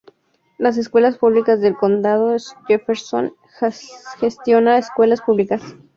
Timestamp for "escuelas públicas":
0.79-1.61, 4.79-5.61